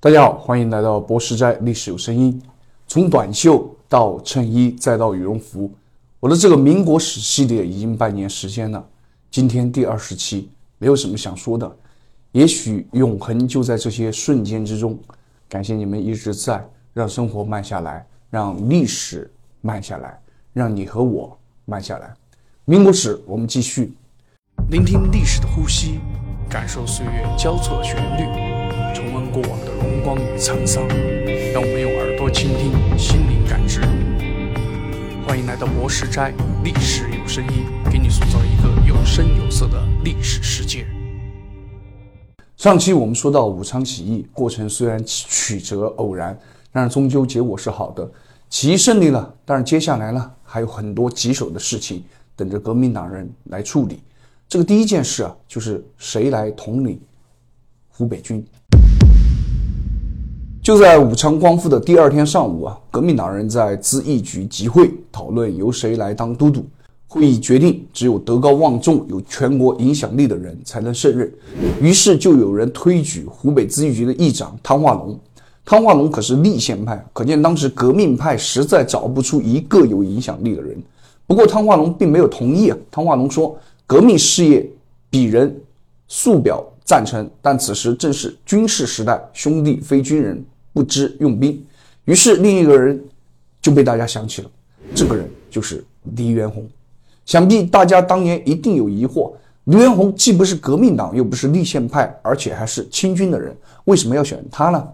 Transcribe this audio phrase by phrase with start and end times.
[0.00, 2.40] 大家好，欢迎来到博士斋历史有声音。
[2.86, 5.68] 从短袖到衬衣，再到羽绒服，
[6.20, 8.86] 我的这个民国史系列已经半年时间了。
[9.28, 11.76] 今天第二十期，没有什么想说的。
[12.30, 14.96] 也许永恒就在这些瞬间之中。
[15.48, 19.28] 感谢你们一直在，让生活慢下来，让历史
[19.62, 20.16] 慢下来，
[20.52, 22.14] 让你和我慢下来。
[22.66, 23.92] 民国史，我们继续，
[24.70, 25.98] 聆听历史的呼吸，
[26.48, 28.47] 感受岁月交错的旋律，
[28.94, 30.86] 重温过往的荣光与沧桑。
[31.52, 33.80] 让我们用耳朵倾听，心灵感知。
[35.26, 36.32] 欢迎来到博士斋，
[36.62, 40.86] 历史有声音，给你塑造一个有声有色的历史世界。
[42.56, 46.38] 上期我们说到武昌起义过程虽然曲折偶然，
[46.72, 48.10] 但是终究结果是好的，
[48.48, 49.34] 起义胜利了。
[49.44, 52.02] 但是接下来呢，还有很多棘手的事情
[52.34, 54.02] 等着革命党人来处理。
[54.48, 57.00] 这个第一件事啊，就是谁来统领
[57.90, 58.44] 湖北军。
[60.68, 66.62] 就在武昌光复的第二天上午啊，革命党人在咨议局集会讨论由谁来当都督。
[67.06, 71.32] 会议决定，只有德高望重、有全国影响力的人才能胜任。
[71.80, 75.18] 于是就有人推举湖北咨议局的议长汤化龙。
[75.64, 80.76] 汤化龙可是立宪派，可见当时革命派实在找不出一个有影响力的人。
[81.26, 82.76] 不过汤化龙并没有同意啊。
[82.90, 83.56] 汤化龙说
[83.88, 84.70] ：“革命事业，
[85.10, 85.58] 鄙人
[86.08, 91.64] 素表赞成，但此时正是军事时代，兄弟非军人，不知用兵。”
[92.04, 93.02] 于是另一个人
[93.60, 94.50] 就被大家想起了，
[94.94, 95.84] 这个人就是
[96.16, 96.66] 黎元洪。
[97.26, 99.32] 想必大家当年一定有疑惑：
[99.64, 104.88] 黎元洪既不是革命党，又不是立宪派，而且还是清军的人，为什么要选他呢？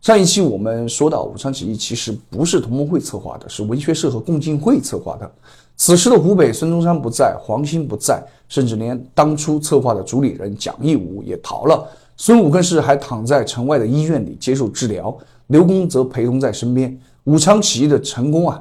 [0.00, 5.30] 上一期我们说到，武昌起义其实不是同盟会策划的，是文学社和共进会策划的。
[5.76, 11.86] 此时的湖北，孙中山不在，黄兴不在，甚至连当初策划的主理人蒋义武也逃了。
[12.20, 15.16] 孙武更是还躺在城外的医院里接受治疗，
[15.46, 16.98] 刘公则陪同在身边。
[17.24, 18.60] 武昌起义的成功啊，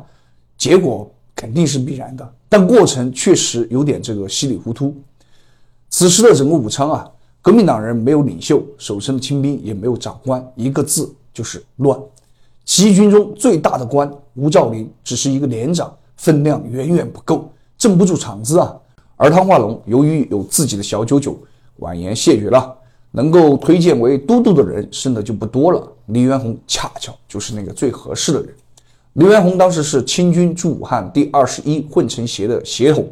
[0.55, 2.33] 结果肯定是必然的。
[2.47, 4.95] 但过程确实有点这个稀里糊涂。
[5.89, 7.09] 此时的整个武昌啊，
[7.41, 11.99] 革命党人没有领袖，守城的清兵也没有长官，一个字就是乱。
[12.63, 18.77] 起义军中最大的官吴兆麟只是一个连长，分量远远不够，镇不住场子啊。
[19.15, 21.35] 而汤化龙由于有自己的小九九，
[21.77, 22.77] 婉言谢绝了，
[23.17, 25.91] 能够推荐为都督的人剩的就不多了。
[26.05, 28.49] 黎元洪恰巧就是那个最合适的人。
[29.13, 33.09] 黎元洪当时是清军驻武汉第二十一混成协的协统，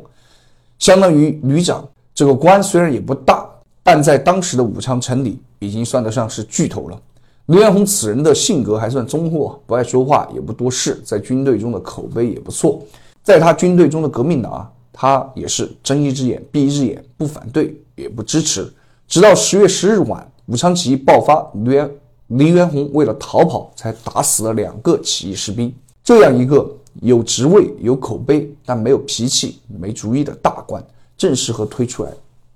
[0.78, 1.84] 相当于旅长。
[2.14, 3.50] 这个官虽然也不大，
[3.82, 7.02] 但在当时的武昌城里已经算得上是巨头了。
[7.48, 12.80] 黎元洪此人的性格还算忠厚，不爱说话，也不多事，在军队中的口碑也不错。
[13.24, 18.72] 在他军队中的革命党啊，他也是睁一只眼闭一只眼，不反对也不支持。
[19.08, 21.92] 直到十月十日晚，武昌起义爆发，黎元
[22.28, 25.74] 黎元洪为了逃跑，才打死了两个起义士兵。
[26.04, 26.70] 这样一个
[27.02, 30.84] 有职位、有口碑，但没有脾气、没主意的大官，
[31.16, 32.12] 正适合推出来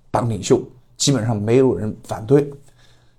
[0.09, 0.61] 当领袖，
[0.97, 2.51] 基本上没有人反对。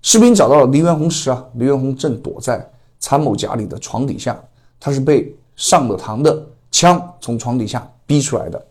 [0.01, 4.37] 士兵找到了黎元洪时啊，黎元洪正躲在参谋甲里的床底下，
[4.79, 8.61] 他是被上了膛的枪从床底下逼出来的。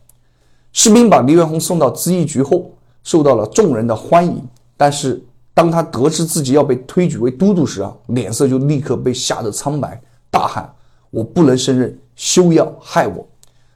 [0.73, 2.71] 士兵把黎元洪送到咨议局后，
[3.03, 4.43] 受到了众人的欢迎，
[4.77, 5.23] 但是
[5.55, 10.01] 当他得知自己要被推举为都督时啊，脸色就立刻被吓得苍白，
[10.31, 10.73] 大喊。
[11.11, 13.27] 我不能胜任，休要害我！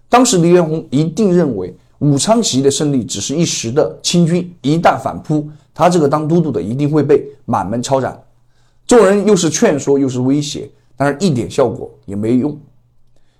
[0.09, 8.17] 当时黎元洪一定认为武昌起义的胜利只是一时的，清军一旦反扑，他这个当都督的一定会被满门抄斩。
[8.87, 12.57] 众人又是劝说又是威胁，但是一点效果也没用。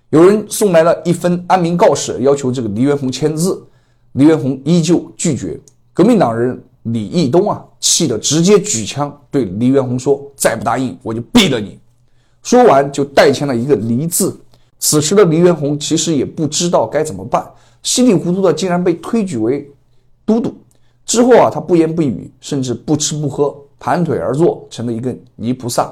[0.09, 3.65] 有人送来了一份安民告示，要求这个黎元洪签字，
[4.11, 5.57] 黎元洪依旧拒绝。
[5.95, 11.79] 革命党人李义东啊，气得直接举枪对黎元洪说：“再不答应，我就毙了你！”
[12.43, 14.37] 说完就代签了一个“黎”字。
[14.77, 17.49] 此时的黎元洪其实也不知道该怎么办，
[17.81, 19.71] 稀里糊涂的竟然被推举为
[20.25, 20.53] 都督。
[21.05, 25.91] 之后啊，他不言不语，甚至不吃不喝，盘腿而坐，成了一个泥菩萨。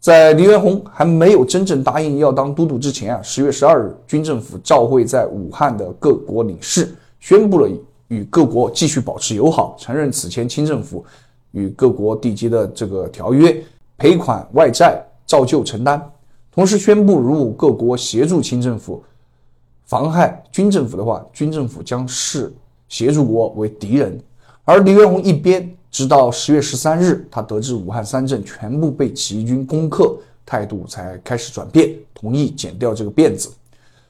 [0.00, 7.68] 在黎元洪还没有真正答应要当都督之前啊，十月十二日，军政府召会在武汉的各国领事，宣布了
[8.10, 11.04] 与各国继续保持友好，承认此前清政府
[11.50, 13.60] 与各国缔结的这个条约，
[13.96, 15.04] 赔款外债。
[15.26, 16.02] 照旧承担，
[16.50, 19.00] 同时宣布，如果各国协助清政府
[19.84, 22.52] 妨害军政府的话，军政府将视
[22.88, 24.20] 协助国为敌人。
[24.64, 33.52] 而黎元洪一边，直到十月十三日，他得知武汉三镇全部被起义军攻克，态度才开始转变，同意剪掉这个辫子。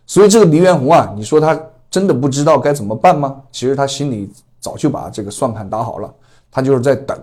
[0.07, 1.55] 所以这个黎元洪啊，你说他
[1.91, 3.43] 真的不知道该怎么办吗？
[3.51, 6.15] 其实他心里早就把这个算盘打好了，
[6.51, 7.19] 他就是在等，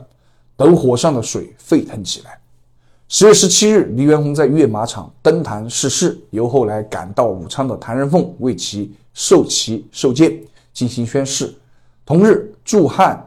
[0.55, 2.37] 等火上的水沸腾起来。
[3.07, 10.37] 十月十七日，黎元洪在跃马场登坛逝世，由后来赶到武昌的谭仁凤为其授旗授剑，
[10.73, 11.53] 进行宣誓。
[12.05, 13.25] 同日，驻汉、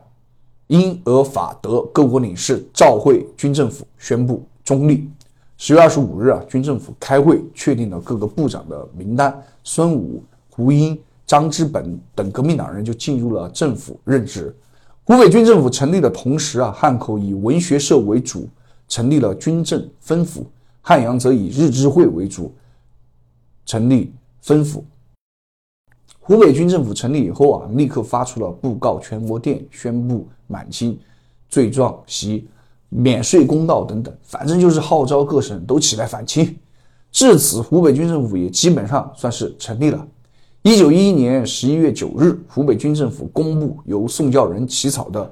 [0.67, 5.09] 英、俄、法、德各国领事召会军政府，宣布中立。
[5.57, 10.99] 十月二十五日啊，军政府开会确定了各个部长的名单，孙武、胡英、
[11.31, 14.53] 张之本等革命党人就进入了政府任职。
[15.05, 18.49] 湖北军政府成立的同时啊，汉口以文学社为主。
[18.89, 20.45] 成立了军政分府，
[20.81, 22.53] 汉阳则以日志会为主，
[23.65, 24.85] 成立分府。
[26.19, 30.99] 湖北军政府成立以后啊，立刻发出了布告全国电，宣布满清
[31.49, 32.49] 罪状及
[32.89, 36.59] 免税公道等等，反正就是号召各省都起来反清。
[37.13, 40.05] 至此，湖北军政府也基本上算是成立了。
[40.63, 45.25] 一九一一年十一月九日，湖北军政府公布由宋教仁起草的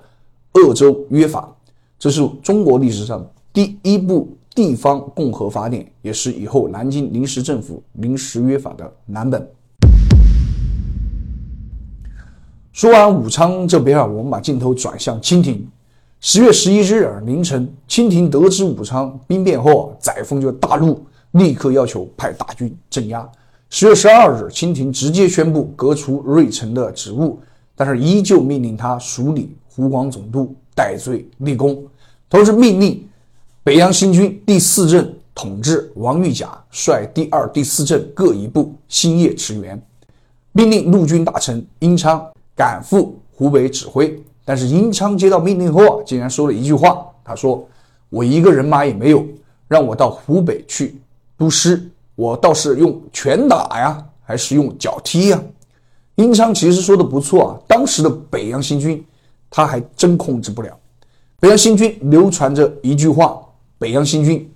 [0.58, 1.54] 《鄂州约法》，
[1.98, 3.22] 这是中国历史上。
[3.52, 9.46] 第一部地方共和法典，也是以后南京临时政府临时约法的蓝本。
[12.72, 15.69] 说完武昌这边啊，我们把镜头转向清廷。
[16.20, 20.98] 十月十一日凌晨，清廷得知武昌兵变后，载沣就大怒，
[21.32, 23.30] 立刻要求派大军镇压。
[23.70, 27.38] 十月十二日，清廷直接宣布革除瑞成的职务，
[27.76, 31.84] 但是依旧命令他署理湖广总督，戴罪立功，
[32.30, 33.04] 同时命令。
[33.62, 39.78] 北洋新军第四镇统制王玉甲率第二、第四镇各一部，星夜驰援，
[40.52, 42.26] 命令陆军大臣英昌
[42.56, 44.18] 赶赴湖北指挥。
[44.46, 47.68] 但是英昌接到命令后啊，竟然说了一句话：“他说
[48.08, 49.22] 我一个人马也没有，
[49.66, 50.98] 让我到湖北去
[51.36, 51.86] 督师，
[52.18, 55.40] 我倒是用拳打呀，还是用脚踢呀？”
[56.16, 59.04] 殷昌其实说的不错啊，当时的北洋新军
[59.48, 60.76] 他还真控制不了。
[61.38, 63.40] 北洋新军流传着一句话。
[63.78, 64.52] 北洋新军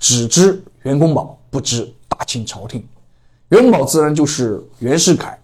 [0.00, 2.84] 只知袁公宝，不知大清朝廷。
[3.50, 5.40] 袁公宝自然就是袁世凯，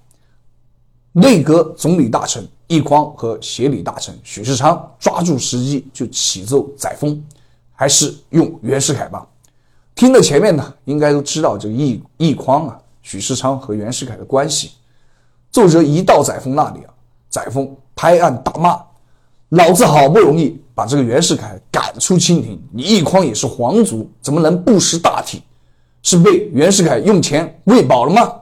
[1.13, 7.17] 内阁总理大臣奕匡和协理大臣许世昌抓住时机就启奏载沣，
[7.73, 9.25] 还是用袁世凯吧。
[9.99, 14.71] 听了前面的，应该都知道这个奕奕匡啊、许世昌和袁世凯的关系。
[15.51, 16.95] 奏折一到载沣那里啊，
[17.29, 18.81] 载沣拍案大骂
[19.51, 25.43] ：“老子好不容易！”把这个袁世凯赶出清廷，你易匡也是皇族，怎么能不识大体？
[26.05, 28.33] 是被袁世凯用钱喂饱了吗？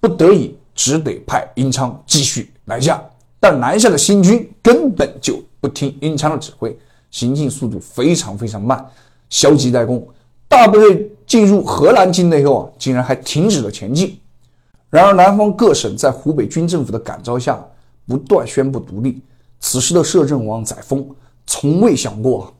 [0.00, 3.02] 不得已，只得派殷昌继续南下。
[3.40, 6.78] 但南下的新军根本就不听殷昌的指挥，
[7.10, 8.86] 行进速度非常非常慢，
[9.30, 10.06] 消极怠工。
[10.50, 14.18] 大部队进入河南境内后啊，竟然还停止了前进。
[14.90, 17.64] 然而，南方各省在湖北军政府的感召下，
[18.04, 19.22] 不断宣布独立。
[19.60, 21.06] 此时的摄政王载沣。
[21.46, 22.52] 从未想过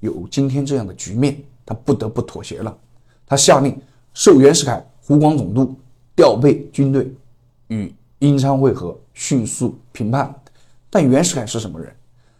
[0.00, 2.76] 有今天这样的局面，他不得不妥协了。
[3.24, 3.80] 他下令
[4.12, 5.72] 授袁世凯湖广总督，
[6.16, 7.08] 调配军队
[7.68, 10.34] 与英昌会合，迅速平叛。
[10.90, 11.92] 但袁世凯是什么人？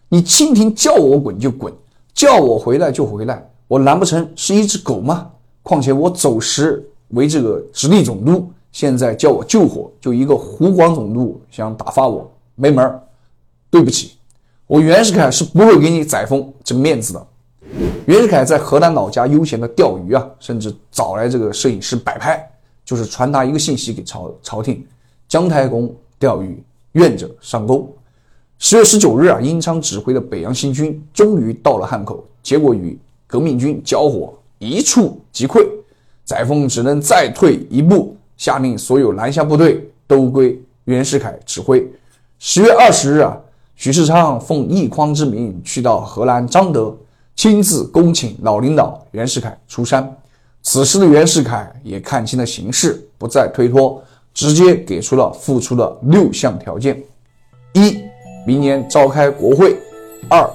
[0.09, 1.73] 你清廷叫我滚就滚，
[2.13, 5.31] 叫我回来就回来，我难不成是一只狗吗？
[5.63, 13.03] 况且我走时为这个直隶总督，现在叫我救火，就一个湖广总督想打发我，没门儿！
[13.69, 14.13] 对不起。
[14.69, 17.27] 我袁世凯是不会给你载沣这面子的。
[18.07, 22.49] 袁世凯在河南老家悠闲的钓鱼啊，甚至找来这个摄影师摆拍，
[22.85, 24.87] 就是传达一个信息给朝朝廷：
[25.27, 27.93] 姜太公钓鱼，愿者上钩。
[28.59, 32.97] 十月十九日啊，英昌指挥的北洋新军终于到了汉口，结果与
[33.27, 35.67] 革命军交火，一触即溃，
[36.25, 41.87] 载沣只能再退一步，下令所有南下部队都归袁世凯指挥。
[42.39, 43.37] 十月二十日啊。
[43.79, 46.97] 许世昌奉奕匡之名去到河南张德，
[47.35, 50.17] 亲自恭请老领导袁世凯出山。
[50.63, 54.03] 此时的袁世凯也看清了形势，不再推脱，
[54.33, 56.99] 直接给出了付出的六项条件：
[57.75, 57.99] 一、
[58.47, 59.77] 明年召开国会；
[60.31, 60.49] 二、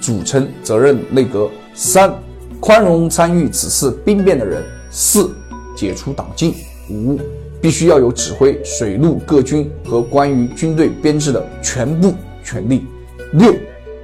[0.00, 2.14] 组成责任内阁；三、
[2.60, 5.34] 宽容参与此次兵变的人；四、
[5.76, 6.52] 解除党禁；
[6.88, 7.18] 五、
[7.60, 12.14] 必须要有指挥水陆各军和关于军队编制的全部。
[12.46, 12.84] 权力
[13.32, 13.54] 六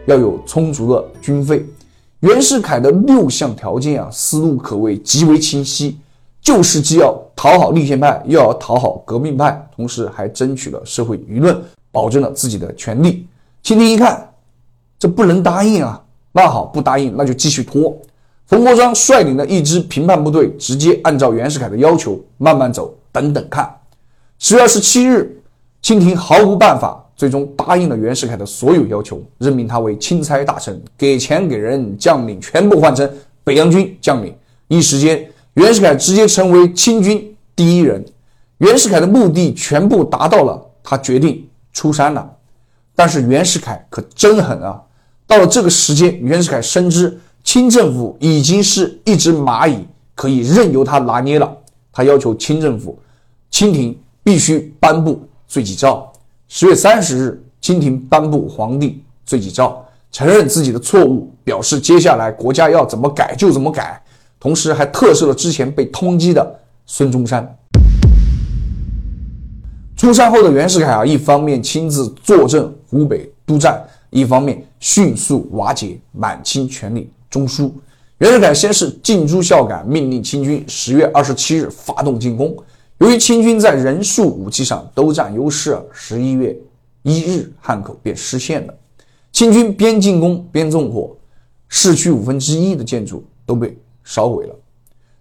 [0.07, 1.62] 要有充足的军费。
[2.21, 5.99] 袁世凯的六项条件啊，思路可谓极为清晰，
[6.41, 11.55] 就是既要讨好立宪派，又要讨好革命派，同时还争取了社会舆论，
[11.93, 13.27] 保证了自己的权利。
[13.62, 14.33] 清廷一看，
[14.99, 17.96] 这不能答应啊，那好，不答应，那就继续拖。
[18.46, 23.68] 冯国璋率领的一支平叛部队，直接按照袁世凯的要求慢慢走，等等看。
[24.38, 25.40] 十月二十七日，
[25.82, 27.04] 清廷毫无办法。
[27.16, 33.06] 最终答应了袁世凯的所有要求，任命他为钦差大臣，给钱给人，将领全部换成
[33.44, 34.34] 北洋军将领。
[34.68, 38.02] 一时间，袁世凯直接成为清军第一人。
[38.56, 42.26] 袁世凯的目的全部达到了，他决定出山了。
[42.94, 44.80] 但是袁世凯可真狠啊！
[45.30, 51.56] 到了这个时间，袁世凯深知清政府已经是一只蚂蚁，可以任由他拿捏了。
[51.92, 52.99] 他要求清政府，
[53.49, 56.10] 清廷必须颁布罪己诏。
[56.49, 64.02] 十月三十日，清廷颁布皇帝罪己诏，承认自己的错误，表示接下来国家要怎么改就怎么改，
[64.40, 67.56] 同时还特赦了之前被通缉的孙中山。
[69.96, 77.70] 出山后的袁世凯啊，一方面亲自坐镇湖北督战，一方面迅速瓦解满清权力中枢。
[78.18, 82.54] 袁世凯先是进驻孝感，命令清军十月二十七日发动进攻。
[82.99, 86.54] 由于清军在人数、武器上都占优势，十一月
[87.02, 88.75] 一日汉口便失陷了。
[89.32, 91.16] 清军边进攻边纵火，
[91.68, 94.54] 市区五分之一的建筑都被烧毁了。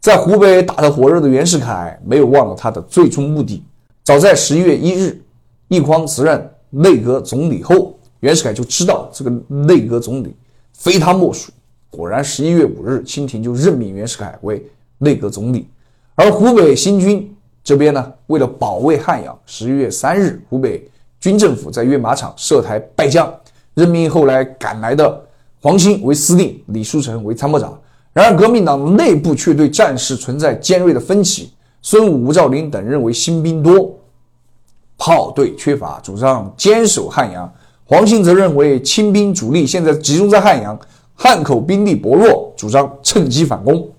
[0.02, 3.62] 在湖北打得火热的袁世凯没有忘了他的最终目的。
[4.04, 5.22] 早在十一月一日，
[5.70, 10.36] 奕匡辞任内阁总理后，袁世凯就知道这个内阁总理
[10.74, 11.52] 非他莫属。
[11.90, 14.64] 果然，十一月五日，清廷就任命袁世凯为
[14.98, 15.68] 内阁总理。
[16.16, 20.88] 而湖北新军这边呢，为了保卫汉阳，十一月三日，湖北
[21.20, 23.34] 军政府在阅马场设台拜将，
[23.74, 25.26] 任命后来赶来的
[25.62, 27.80] 黄兴为司令，李书成为参谋长。
[28.14, 31.52] 然而，革命党内部却对战事存在尖锐的分歧。
[31.82, 33.98] 孙武、吴兆麟等认为新兵多。
[34.98, 37.50] 炮队缺乏，主张坚守汉阳；
[37.90, 40.80] 黄兴则认为清兵主力现在集中在汉阳，
[41.16, 43.90] 汉口兵力薄弱，主张趁机反攻。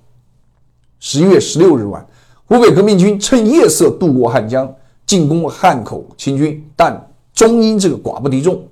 [1.00, 2.06] 十一月十六日晚，
[2.46, 4.72] 湖北革命军趁夜色渡过汉江，
[5.04, 7.04] 进攻汉口清军，但
[7.34, 8.62] 终因这个寡不敌众，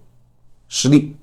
[0.69, 1.17] 失利。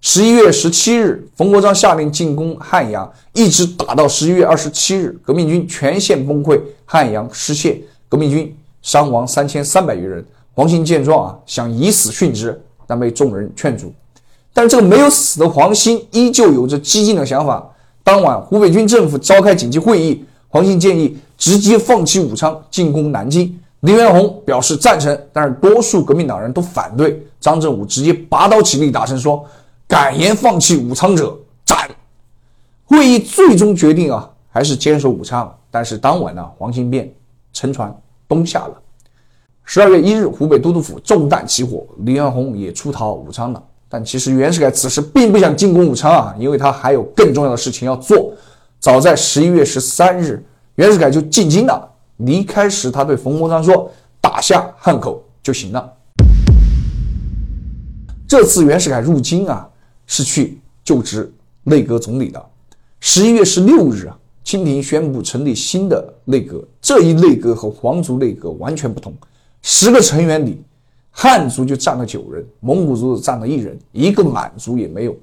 [0.00, 8.52] 十一月十七日，冯国璋下令进攻汉阳，一直打到十一月二十七日，革命军全线崩溃，汉阳失陷，革命军
[8.82, 10.26] 伤亡三千三百余人。
[10.54, 13.92] 黄兴见状啊，想以死殉之，但被众人劝阻。
[14.52, 17.64] 但这个没有死的黄兴依旧有着激进的想法。
[18.02, 23.56] 当晚，湖北军政府召开紧急会议，黄兴建议直接放弃武昌，进攻南京。
[23.80, 27.22] 黎元洪表示赞成，但是多数革命党人都反对。
[27.38, 29.44] 张振武直接拔刀起立，大声说
[29.86, 31.88] ：“敢言放弃武昌者，斩！”
[32.84, 35.54] 会议最终决定啊，还是坚守武昌。
[35.70, 37.08] 但是当晚呢，黄兴便
[37.52, 37.94] 乘船
[38.26, 38.82] 东下了。
[39.70, 43.62] 十二月一日，湖北都督府中弹起火，黎元洪也出逃武昌了。
[43.86, 48.32] 但其实袁世凯此时并不想进攻武昌啊，因为他还有更重要的事情要做。
[48.80, 50.42] 早在十一月十三日，
[50.76, 51.86] 袁世凯就进京了。
[52.16, 55.92] 离开时，他对冯国璋说：“打下汉口就行了。”
[58.26, 59.68] 这次袁世凯入京啊，
[60.06, 61.30] 是去就职
[61.62, 62.42] 内阁总理的。
[63.00, 69.12] 十一月十六日啊，清廷宣布成立新的内阁，这一内阁和皇族内阁完全不同。
[69.62, 70.62] 十个成员里，
[71.10, 75.16] 汉族就占了九人，蒙古族占了一人，一个满族也没有。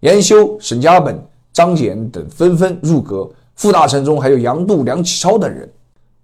[0.00, 1.22] 严修、沈家本、
[1.52, 5.70] 张俭等纷纷入阁，副大臣中还有杨度、梁启超等人，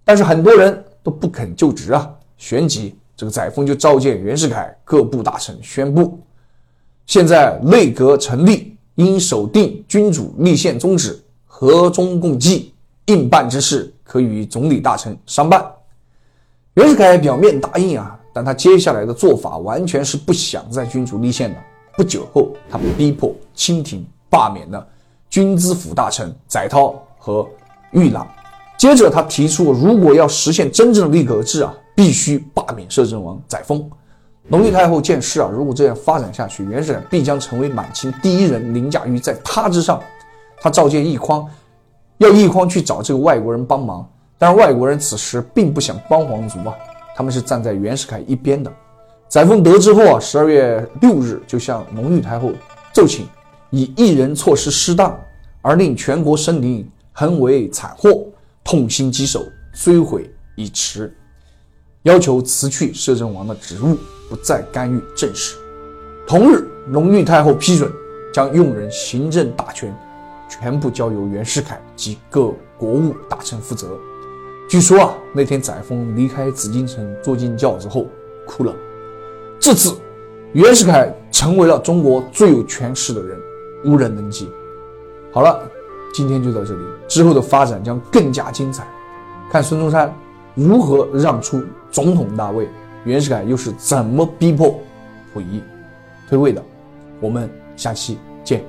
[0.03, 2.09] 但是很多人都不肯就职啊。
[2.37, 6.19] 旋即，这个载沣就召见袁世凯各部大臣，宣布：
[7.05, 12.73] 现在内阁成立，应守定君主立宪宗旨，和衷共济，
[13.05, 15.63] 应办之事可与总理大臣商办。
[16.75, 21.59] 袁世凯表面答应啊，但他接下来的做法完全是不想在君主立宪的。
[21.97, 24.87] 不久后，他逼迫清廷罢免了
[25.29, 27.45] 军资府大臣载涛和
[27.91, 28.25] 玉郎。
[28.77, 33.83] 接着，他提出，如果要实现真正的立阁制啊，必须罢免摄政王载沣。
[34.49, 39.99] 隆裕太后见势啊，如果这样发展下去，袁世凯必将成为满清第一人，凌驾于在他之上。
[40.61, 41.45] 他召见奕匡，
[42.19, 44.07] 要奕匡去找这个外国人帮忙。
[44.39, 46.73] 但外国人此时并不想帮皇族啊，
[47.13, 48.73] 他们是站在袁世凯一边的。
[49.27, 52.53] 载沣得知后啊，十二月六日就向隆裕太后
[52.93, 53.27] 奏请，
[53.69, 55.15] 以一人措施失当
[55.61, 58.25] 而令全国生灵横为惨祸，
[58.63, 61.13] 痛心疾首，追悔已迟，
[62.03, 63.97] 要求辞去摄政王的职务，
[64.29, 65.57] 不再干预政事。
[66.25, 67.91] 同日，隆裕太后批准
[68.33, 69.93] 将用人行政大权
[70.49, 73.99] 全部交由袁世凯及各国务大臣负责。
[74.69, 78.05] 据说啊，那天载沣离开紫禁城，坐进轿子后
[78.45, 78.71] 哭了。
[79.59, 79.97] 这次，
[80.53, 83.35] 袁世凯成为了中国最有权势的人，
[83.83, 84.47] 无人能及。
[85.31, 85.59] 好了，
[86.13, 88.87] 今天就到这里，之后的发展将更加精彩。
[89.51, 90.13] 看孙中山
[90.53, 92.69] 如何让出总统大位，
[93.05, 94.79] 袁世凯又是怎么逼迫
[95.33, 95.63] 溥仪
[96.29, 96.63] 退位的。
[97.19, 98.63] 我们下期见。